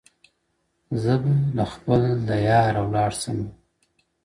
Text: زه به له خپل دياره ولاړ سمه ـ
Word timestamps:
زه 1.01 1.13
به 1.21 1.31
له 1.57 1.63
خپل 1.73 2.01
دياره 2.29 2.81
ولاړ 2.85 3.11
سمه 3.21 3.47
ـ 3.51 3.55